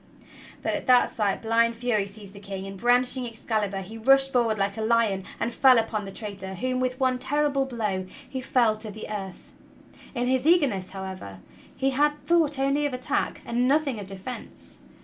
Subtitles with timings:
[0.63, 4.57] But at that sight blind fury seized the King, and, brandishing Excalibur, he rushed forward
[4.57, 8.79] like a lion and fell upon the traitor whom, with one terrible blow, he felled
[8.79, 9.53] to the earth.
[10.15, 11.37] In his eager ness, however,
[11.75, 14.81] he had thought only of attack and nothing of defense.